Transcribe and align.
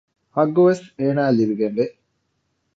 ޙައްޤުވެސް 0.35 0.83
އޭނާއަށް 0.99 1.37
ލިބިގެންވޭ 1.39 1.83